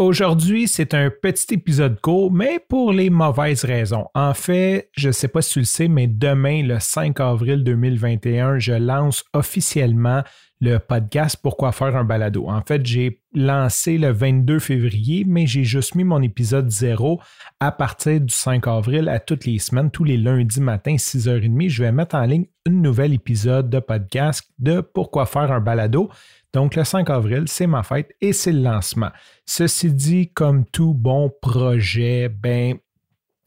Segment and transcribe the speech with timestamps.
[0.00, 4.06] Aujourd'hui, c'est un petit épisode court, mais pour les mauvaises raisons.
[4.14, 7.64] En fait, je ne sais pas si tu le sais, mais demain, le 5 avril
[7.64, 10.22] 2021, je lance officiellement
[10.60, 12.46] le podcast Pourquoi faire un balado.
[12.48, 17.20] En fait, j'ai lancé le 22 février, mais j'ai juste mis mon épisode 0
[17.58, 21.68] à partir du 5 avril à toutes les semaines, tous les lundis matin, 6h30.
[21.68, 26.08] Je vais mettre en ligne un nouvel épisode de podcast de Pourquoi faire un balado.
[26.58, 29.10] Donc, le 5 avril, c'est ma fête et c'est le lancement.
[29.46, 32.78] Ceci dit, comme tout bon projet, ben,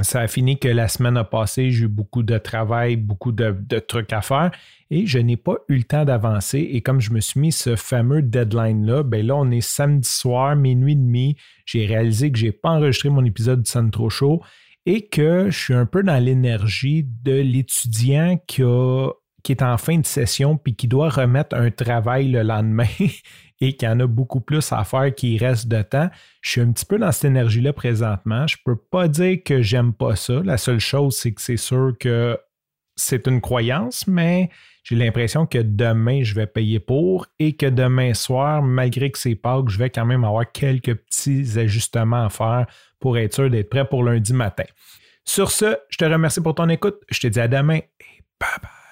[0.00, 3.78] ça a fini que la semaine a passé, j'ai eu beaucoup de travail, beaucoup de,
[3.80, 4.52] trucs à faire
[4.90, 6.60] et je n'ai pas eu le temps d'avancer.
[6.60, 10.56] Et comme je me suis mis ce fameux deadline-là, ben là, on est samedi soir,
[10.56, 11.36] minuit et demi.
[11.66, 14.40] J'ai réalisé que je n'ai pas enregistré mon épisode du Centro Show
[14.86, 19.10] et que je suis un peu dans l'énergie de l'étudiant qui a
[19.44, 22.88] qui est en fin de session puis qui doit remettre un travail le lendemain
[23.60, 26.10] et qui en a beaucoup plus à faire qu'il reste de temps.
[26.40, 28.46] Je suis un petit peu dans cette énergie-là présentement.
[28.48, 30.40] Je ne peux pas dire que j'aime pas ça.
[30.44, 32.36] La seule chose, c'est que c'est sûr que
[32.96, 34.50] c'est une croyance, mais
[34.82, 39.34] j'ai l'impression que demain, je vais payer pour et que demain soir, malgré que c'est
[39.34, 42.66] que je vais quand même avoir quelques petits ajustements à faire
[42.98, 44.64] pour être sûr d'être prêt pour lundi matin.
[45.24, 46.96] Sur ce, je te remercie pour ton écoute.
[47.10, 48.83] Je te dis à demain et bye bye.